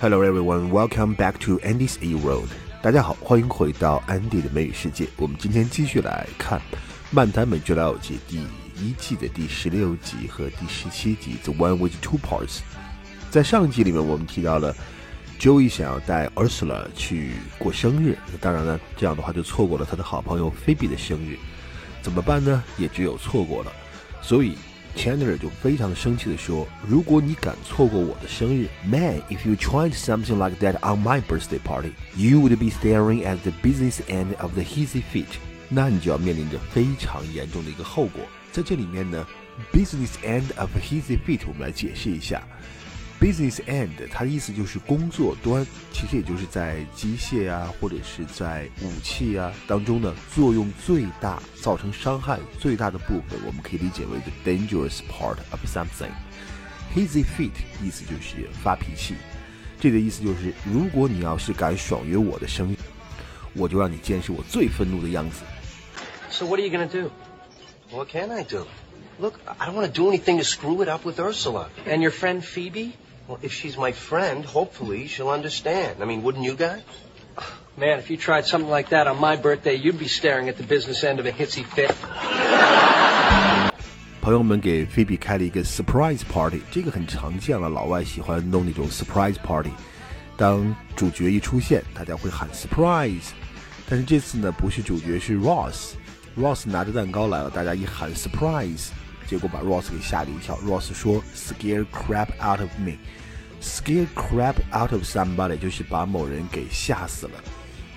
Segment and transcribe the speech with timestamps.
[0.00, 2.46] Hello everyone, welcome back to Andy's E Road。
[2.80, 5.08] 大家好，欢迎回到安迪的美语世界。
[5.16, 6.60] 我们今天继续来看
[7.10, 8.36] 《漫谈美剧老友记》第
[8.76, 12.60] 一季的第十六集和第十七集，The One with Two Parts。
[13.28, 14.72] 在上一集里面，我们提到了
[15.40, 21.36] Joey 想要带 Ursula 去过生日，当然呢，这样的话就错过了他的好朋友 Phoebe 的生日，
[22.02, 22.62] 怎么办呢？
[22.76, 23.72] 也只有错过了。
[24.22, 24.56] 所以
[24.96, 32.70] Chandler 就非常生气的说：“如果你敢错过我的生日，Man, if you tried something like that on my birthday party, you would be
[32.70, 35.26] staring at the business end of the hissy fit。
[35.68, 38.22] 那你就要面临着非常严重的一个后果。
[38.50, 39.26] 在这里面呢
[39.72, 42.42] ，business end of hissy fit，我们来解释一下。”
[43.20, 56.12] Business end，它的意思就是工作端，其实也就是在机械啊，或者是在武器啊当中呢，作用最大、造成伤害最大的部分，我们可以理解为 the dangerous part of something。
[56.94, 57.50] Hissy fit
[57.82, 59.14] 意思就是发脾气，
[59.80, 62.76] 这个意思就是，如果你要是敢爽约我的生日，
[63.52, 65.42] 我就让你见识我最愤怒的样子。
[66.30, 67.10] So what are you gonna do?
[67.90, 68.64] What can I do?
[69.18, 71.68] Look, I don't want to do anything to screw it up with Ursula.
[71.84, 72.92] And your friend Phoebe?
[73.27, 76.01] Well, if she's my friend, hopefully she'll understand.
[76.01, 76.81] I mean, wouldn't you guys?
[77.77, 80.63] Man, if you tried something like that on my birthday, you'd be staring at the
[80.63, 81.95] business end of a hitsy fit.
[84.21, 89.71] 朋友们给菲比开了一个 surprise party，这个很常见了，老外喜欢弄那种 surprise party。
[90.37, 93.31] 当主角一出现，大家会喊 surprise，
[93.89, 98.89] 但是这次呢，不是主角，是 Ross，Ross 拿着蛋糕来了，大家一喊 surprise，
[99.28, 100.56] 结果把 Ross 给吓了一跳。
[100.66, 102.94] Ross 说：“Scare crap out of me。”
[103.60, 107.32] Scare crap out of somebody 就是把某人给吓死了。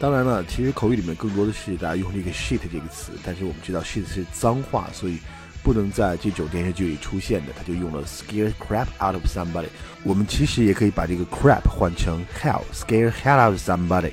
[0.00, 5.18] 当然了，其实口语里面更多的是大家用这个 shit 这个词，但是我们知道 shit 是脏话，所以
[5.62, 9.68] 不能在这种电视剧里出现的，他就用了 scare crap out of somebody。
[10.02, 14.10] 我们其实也可以把这个 crap 换成 hell，scare hell out of somebody。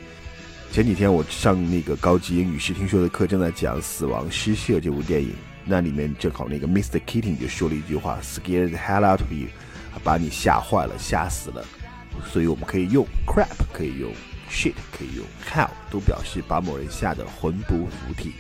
[0.72, 5.34] 前几天我上那个高级英语视听说的课，正在讲《死亡诗社》这部电影。
[5.70, 7.00] 那里面正好那个 Mr.
[7.06, 9.50] Keating 就说了一句话，Scared the hell out of you，
[10.04, 11.64] 把你吓坏了，吓死了。
[12.26, 14.12] 所以我们可以用 crap，可以用
[14.50, 18.34] shit，可以用 hell，都表示把某人吓得魂不附体。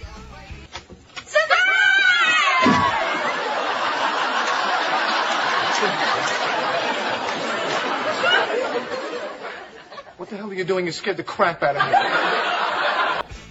[10.17, 10.85] What the hell are you doing?
[10.85, 11.93] You scared the crap out of me.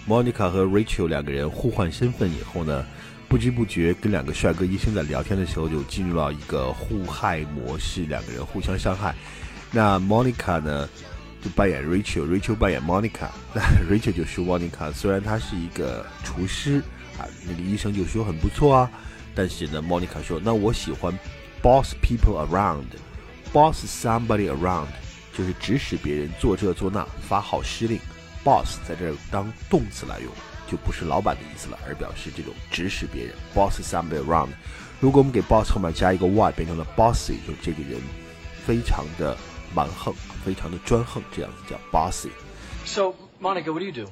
[0.09, 2.85] Monica 和 Rachel 两个人互换身份以后呢？
[3.29, 9.15] 不知不觉跟两个帅哥医生在聊天的时候，就进入了一个互害模式，两个人互相伤害。
[9.71, 10.89] 那 Monica 呢，
[11.45, 13.29] 就扮演 Rachel，Rachel 扮演 Monica。
[13.53, 16.83] 那 Rachel 就说 Monica 虽然她是一个厨师
[17.19, 18.91] 啊，那个医生就说很不错啊，
[19.35, 21.13] 但是呢，Monica 说那我喜欢
[21.61, 24.87] boss people around，boss somebody around
[25.37, 28.01] 就是指使别人做这做那，发号施令。
[28.43, 30.33] boss 在这儿当动词来用。
[30.70, 34.50] 就不是老板的意思了，而表示这种指使别人，boss somebody around。
[35.00, 38.02] 如果我们给 boss 后面加一个 y，变成了 bossy，就这个人
[38.66, 39.38] 非常的
[39.76, 40.14] 蛮横，
[40.46, 44.06] 非常的专横，这样子叫 bossy。So Monica, what do you do?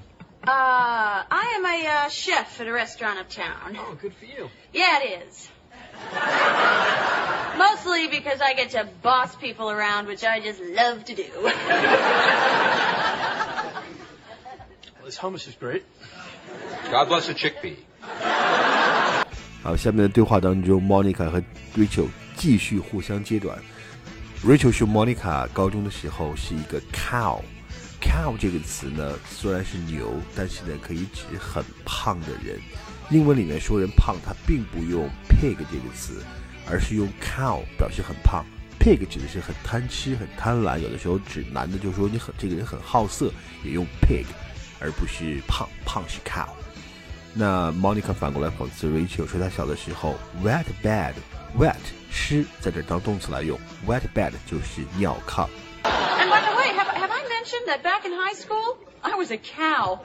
[0.44, 3.78] Uh, I am a uh, chef at a restaurant uptown.
[3.78, 4.50] Oh, good for you.
[4.74, 5.50] Yeah, it is.
[7.58, 11.30] Mostly because I get to boss people around, which I just love to do.
[14.98, 15.84] well, this hummus is great.
[16.91, 17.75] God bless the chickpea。
[19.63, 21.43] 好，下面的对话当中，Monica 和
[21.77, 23.59] Rachel 继续互相揭短。
[24.45, 27.41] Rachel 说，Monica 高中的时候是一个 cow。
[28.01, 32.61] cow 这个词呢，虽然是牛，但是呢，可以指很胖的人。
[33.11, 36.23] 英文里面说人胖，它并不用 pig 这个词，
[36.71, 38.45] 而是用 cow 表示很胖。
[38.79, 43.33] pig 指的是很贪吃、很贪婪，有的时候指男的就说你很这个人很好色，
[43.65, 44.25] 也用 pig，
[44.80, 46.48] 而不是胖，胖是 cow。
[47.34, 51.76] 那 Monica 反过来讽刺 Rachel 说，她小的时候 wet bed，wet
[52.12, 55.48] 湿在这当动词来用，wet bed 就是尿炕。
[55.84, 59.38] And by the way, have have I mentioned that back in high school I was a
[59.38, 60.00] cow?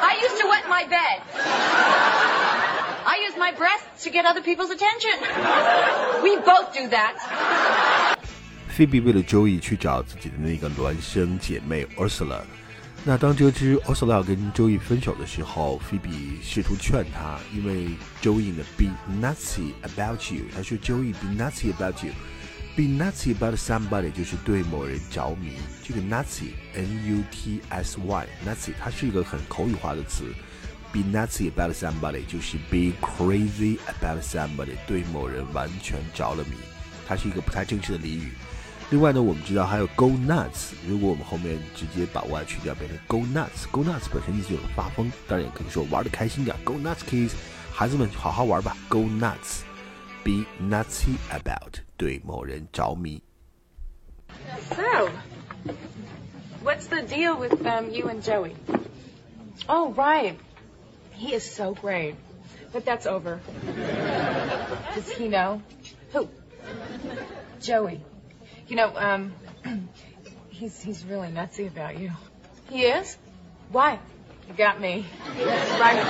[0.00, 1.20] I used to wet my bed.
[3.06, 5.20] I used my breasts to get other people's attention.
[6.22, 7.14] We both do that.
[8.79, 12.39] Phoebe 为了 Joey 去找自己的那个孪生姐妹 Ursula。
[13.03, 17.89] 那当得知 Ursula 要跟周易分手的时候，菲比试图劝他，因为
[18.21, 18.85] 周易呢 be
[19.21, 25.57] nutsy about you，他说周易 be nutsy about you，be nutsy about somebody 就是对某人着迷。
[25.83, 30.23] 这个 nutsy n u t s y nutsy 它是一个很口语化的词
[30.93, 36.55] ，be nutsy about somebody 就是 be crazy about somebody 对某人完全着了迷，
[37.05, 38.31] 它是一个不太正式的俚语。
[38.90, 47.32] 另外呢，我们知道还有 Go Nuts，如果我们后面直接把 Y 去掉，变成 Go Nuts，Go Nuts 本身意思就是发疯，当然也可以说玩的开心点，Go Nuts kids，
[47.72, 53.22] 孩子们好好玩吧，Go Nuts，Be nutsy about，对某人着迷。
[54.68, 55.10] So,
[56.62, 58.54] what's the deal with um, you and Joey?
[59.66, 60.36] Oh, right.
[61.16, 62.16] He is so great.
[62.72, 63.38] But that's over.
[64.94, 65.60] Does he know?
[66.12, 66.28] Who?
[67.60, 68.00] Joey.
[68.69, 69.33] You know, um,
[70.51, 72.11] he's he's really nutsy about you.
[72.69, 73.17] He is?
[73.71, 73.97] Why?
[74.47, 75.05] You got me.
[75.79, 76.05] Right.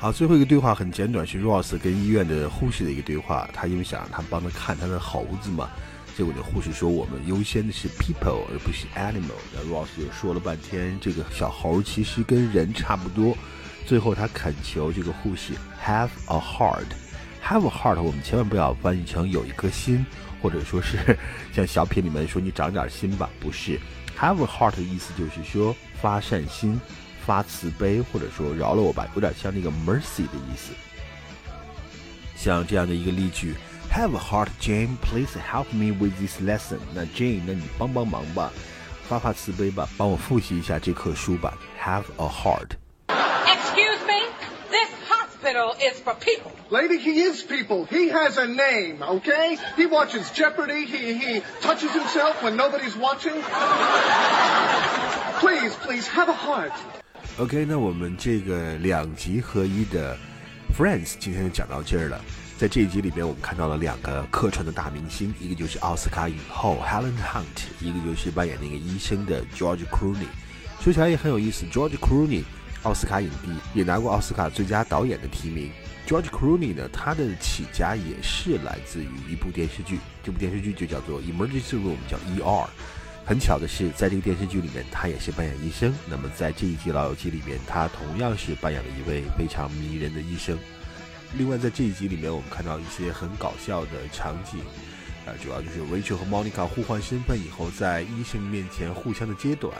[0.00, 3.48] 好，最后一个对话很简短，是 Ross 跟医院的护士的一个对话。
[3.54, 5.70] 他因为想让他帮他看他的猴子嘛，
[6.16, 9.38] 结果那护士说我们优先的是 people 而不是 animal。
[9.54, 13.38] 那 Ross 就说了半天，这个小猴其实跟人差不多。
[13.86, 16.86] 最后他恳求这个护士 have a heart。
[17.44, 20.04] Have a heart 我们千万不要翻译成有一颗心，
[20.40, 20.96] 或者说是
[21.52, 23.78] 像小品里面说你长点心吧，不是。
[24.18, 26.80] have a heart 的意思就是说发善心。
[27.26, 30.74] 发慈悲，或者说饶了我吧，有点像那个 mercy 的意思。
[32.36, 33.54] 像这样的一个例句
[33.90, 34.90] ，Have a heart, Jane.
[35.00, 36.80] Please help me with this lesson.
[36.94, 38.52] 那 Jane，那你帮帮忙吧，
[39.08, 41.56] 发发慈悲吧，帮我复习一下这课书吧。
[41.82, 42.72] Have a heart.
[45.43, 45.51] Excuse me?
[45.51, 46.51] This hospital is for people.
[46.69, 47.85] Lady, he is people.
[47.85, 49.57] He has a name, okay?
[49.75, 50.85] He watches Jeopardy.
[50.85, 53.41] He, he touches himself when nobody's watching.
[55.39, 56.73] Please, please, have a heart.
[57.37, 60.17] OK，那我们这个两集合一的
[60.77, 62.19] Friends 今天就讲到这儿了。
[62.57, 67.43] 在这一集里边，我们看到了两个客串的大明星，一个就是奥斯卡影后 Helen Hunt，
[67.79, 70.27] 一个就是扮演那个医生的 George Clooney。
[70.81, 72.43] 说起来也很有意思，George Clooney
[72.84, 75.70] 奥斯卡影帝，也拿过奥斯卡最佳导演的提名。
[76.06, 82.68] George Clooney 呢，他的起家也是来自于一部电视剧，这部电视剧就叫做 Emergency Room，叫 ER。
[83.26, 85.94] 很巧的是，在这个电视剧里面，他也是扮演医生。
[86.06, 90.58] 那么在这一集《老友记》里面，他同样是扮演了一位非常迷人的医生。
[91.38, 94.60] 另外，在这一集里面，我们看到一些很搞笑的场景，
[95.24, 99.74] 啊、主要就是 Rachel 和 Monica 互换身份以后，在医生面前互相的揭短，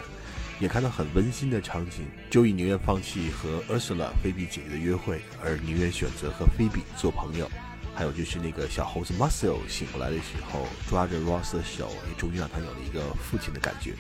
[0.60, 2.06] 也看到很温馨的场景。
[2.30, 7.50] 周易宁愿放弃和 Ursula 菲比姐姐的约会，而宁愿选择和菲比做朋友。
[7.94, 13.94] 还有就是那个小猴子 Muscle 醒过来的时候，抓着 Ross 的手，也终于让他有了一个父亲的感觉。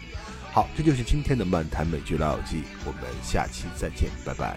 [0.50, 4.56] 好，这就是今天的漫谈美剧老友记，我们下期再见，拜拜。